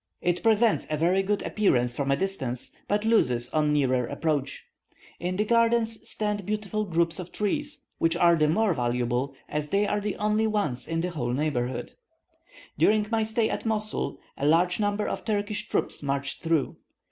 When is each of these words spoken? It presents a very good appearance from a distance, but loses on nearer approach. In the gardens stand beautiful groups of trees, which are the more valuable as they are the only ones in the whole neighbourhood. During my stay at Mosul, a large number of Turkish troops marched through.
It 0.19 0.41
presents 0.41 0.87
a 0.89 0.97
very 0.97 1.21
good 1.21 1.43
appearance 1.43 1.95
from 1.95 2.09
a 2.09 2.17
distance, 2.17 2.71
but 2.87 3.05
loses 3.05 3.51
on 3.51 3.71
nearer 3.71 4.07
approach. 4.07 4.65
In 5.19 5.35
the 5.35 5.45
gardens 5.45 6.09
stand 6.09 6.43
beautiful 6.43 6.85
groups 6.85 7.19
of 7.19 7.31
trees, 7.31 7.83
which 7.99 8.17
are 8.17 8.35
the 8.35 8.47
more 8.47 8.73
valuable 8.73 9.35
as 9.47 9.69
they 9.69 9.85
are 9.85 9.99
the 10.01 10.15
only 10.15 10.47
ones 10.47 10.87
in 10.87 11.01
the 11.01 11.11
whole 11.11 11.33
neighbourhood. 11.33 11.93
During 12.79 13.05
my 13.11 13.21
stay 13.21 13.47
at 13.47 13.63
Mosul, 13.63 14.17
a 14.35 14.47
large 14.47 14.79
number 14.79 15.07
of 15.07 15.23
Turkish 15.23 15.69
troops 15.69 16.01
marched 16.01 16.41
through. 16.41 16.77